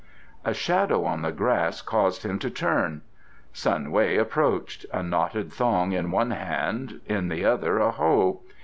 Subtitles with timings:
[0.43, 3.03] A shadow on the grass caused him to turn.
[3.53, 8.41] Sun Wei approached, a knotted thong in one hand, in the other a hoe.